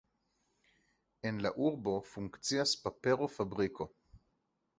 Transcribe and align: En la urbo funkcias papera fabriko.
En 1.31 1.37
la 1.47 1.51
urbo 1.65 1.93
funkcias 2.15 2.75
papera 2.87 3.29
fabriko. 3.37 3.89